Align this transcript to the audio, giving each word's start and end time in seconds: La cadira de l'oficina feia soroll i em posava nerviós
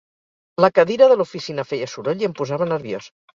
La 0.63 0.69
cadira 0.77 1.09
de 1.11 1.17
l'oficina 1.19 1.67
feia 1.73 1.91
soroll 1.93 2.25
i 2.25 2.29
em 2.31 2.35
posava 2.41 2.69
nerviós 2.73 3.13